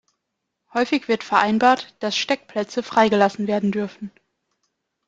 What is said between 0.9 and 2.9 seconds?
wird vereinbart, dass Steckplätze